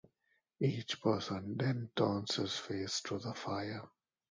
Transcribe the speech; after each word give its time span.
Each 0.59 0.99
person 0.99 1.57
then 1.59 1.91
turns 1.95 2.37
his 2.37 2.57
face 2.57 3.01
to 3.01 3.19
the 3.19 3.35
fire. 3.35 3.87